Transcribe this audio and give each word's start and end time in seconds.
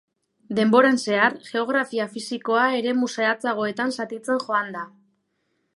Denboran 0.59 0.95
zehar, 1.09 1.35
geografia 1.49 2.07
fisikoa 2.15 2.65
eremu 2.79 3.11
zehatzagoetan 3.17 3.95
zatitzen 3.99 4.45
joan 4.47 4.75
da. 4.81 4.87